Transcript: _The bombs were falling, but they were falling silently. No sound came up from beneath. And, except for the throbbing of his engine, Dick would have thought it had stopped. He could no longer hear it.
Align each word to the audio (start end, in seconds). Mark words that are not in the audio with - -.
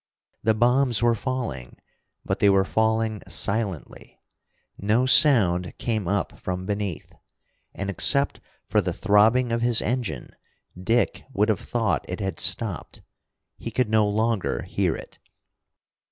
_The 0.41 0.55
bombs 0.55 1.03
were 1.03 1.13
falling, 1.13 1.77
but 2.25 2.39
they 2.39 2.49
were 2.49 2.65
falling 2.65 3.21
silently. 3.27 4.19
No 4.75 5.05
sound 5.05 5.77
came 5.77 6.07
up 6.07 6.39
from 6.39 6.65
beneath. 6.65 7.13
And, 7.75 7.87
except 7.87 8.39
for 8.67 8.81
the 8.81 8.93
throbbing 8.93 9.51
of 9.51 9.61
his 9.61 9.79
engine, 9.79 10.35
Dick 10.75 11.23
would 11.31 11.49
have 11.49 11.59
thought 11.59 12.03
it 12.09 12.19
had 12.19 12.39
stopped. 12.39 13.03
He 13.59 13.69
could 13.69 13.89
no 13.91 14.07
longer 14.09 14.63
hear 14.63 14.95
it. 14.95 15.19